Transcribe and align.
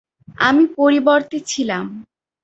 আমি 0.39 0.63
পরিবর্তে 0.77 1.37
ছিলাম। 1.47 1.85